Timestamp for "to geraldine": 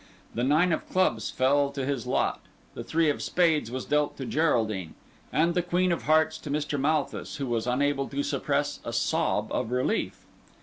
4.17-4.95